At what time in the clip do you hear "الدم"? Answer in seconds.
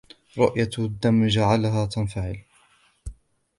0.79-1.27